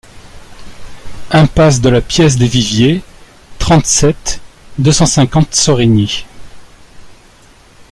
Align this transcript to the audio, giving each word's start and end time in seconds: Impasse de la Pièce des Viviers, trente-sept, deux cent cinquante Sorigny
Impasse 1.29 1.79
de 1.79 1.89
la 1.89 2.01
Pièce 2.01 2.35
des 2.35 2.47
Viviers, 2.47 3.03
trente-sept, 3.59 4.41
deux 4.79 4.91
cent 4.91 5.05
cinquante 5.05 5.53
Sorigny 5.53 6.25